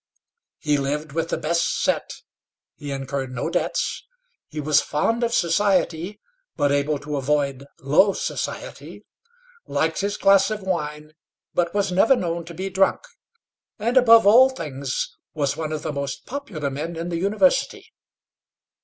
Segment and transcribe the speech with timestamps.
[0.57, 2.09] He lived with the best set
[2.75, 4.03] he incurred no debts
[4.47, 6.19] he was fond of society,
[6.55, 9.05] but able to avoid low society
[9.67, 11.11] liked his glass of wine,
[11.53, 13.01] but was never known to be drunk;
[13.77, 17.85] and, above all things, was one of the most popular men in the university.